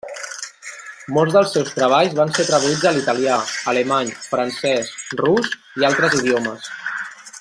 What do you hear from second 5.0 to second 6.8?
rus i altres idiomes.